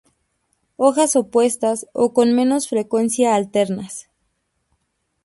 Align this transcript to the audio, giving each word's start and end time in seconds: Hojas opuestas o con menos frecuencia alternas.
Hojas 0.77 1.15
opuestas 1.15 1.85
o 1.93 2.11
con 2.11 2.33
menos 2.33 2.67
frecuencia 2.67 3.35
alternas. 3.35 4.09